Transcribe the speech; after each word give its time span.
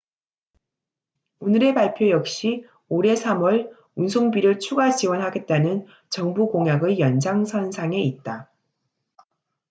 오늘의 1.41 1.75
발표 1.75 2.09
역시 2.09 2.65
올해 2.89 3.13
3월 3.13 3.69
운송비를 3.93 4.57
추가 4.57 4.89
지원하겠다는 4.89 5.85
정부 6.09 6.47
공약의 6.49 6.99
연장선상에 6.99 8.01
있다 8.01 8.49